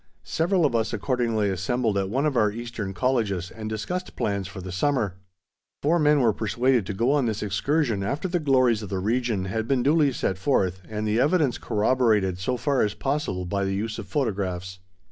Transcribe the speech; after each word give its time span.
Several 0.25 0.65
of 0.65 0.75
us 0.75 0.93
accordingly 0.93 1.51
assembled 1.51 1.95
at 1.95 2.09
one 2.09 2.25
of 2.25 2.35
our 2.35 2.49
eastern 2.51 2.91
colleges 2.91 3.51
and 3.51 3.69
discussed 3.69 4.15
plans 4.15 4.47
for 4.47 4.59
the 4.59 4.71
summer. 4.71 5.13
Four 5.83 5.99
men 5.99 6.21
were 6.21 6.33
persuaded 6.33 6.87
to 6.87 6.95
go 6.95 7.11
on 7.11 7.27
this 7.27 7.43
excursion 7.43 8.01
after 8.01 8.27
the 8.27 8.39
glories 8.39 8.81
of 8.81 8.89
the 8.89 8.97
region 8.97 9.45
had 9.45 9.67
been 9.67 9.83
duly 9.83 10.11
set 10.11 10.39
forth 10.39 10.81
and 10.89 11.07
the 11.07 11.19
evidence 11.19 11.59
corroborated 11.59 12.39
so 12.39 12.57
far 12.57 12.81
as 12.81 12.95
possible 12.95 13.45
by 13.45 13.63
the 13.63 13.75
use 13.75 13.99
of 13.99 14.07
photographs. 14.07 14.79